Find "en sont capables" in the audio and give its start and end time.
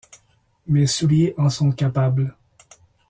1.37-2.33